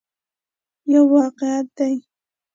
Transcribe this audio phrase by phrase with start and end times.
[0.91, 1.95] یو واقعیت دی.